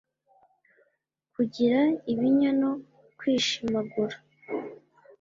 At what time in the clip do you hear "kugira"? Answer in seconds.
1.33-1.81